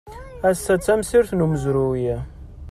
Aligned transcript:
Ass-a 0.49 0.73
d 0.77 0.81
tamsirt 0.85 1.31
n 1.33 1.43
umezruy. 1.45 2.05